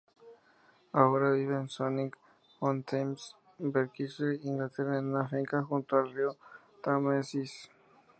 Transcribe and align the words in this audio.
Ahora 0.93 1.29
vive 1.31 1.53
en 1.57 1.69
Sonning-on-Thames, 1.69 3.35
Berkshire, 3.59 4.39
Inglaterra, 4.41 4.97
en 4.97 5.09
una 5.13 5.29
finca 5.29 5.61
junto 5.61 5.95
al 5.95 6.11
río 6.11 6.37
Támesis. 6.81 7.69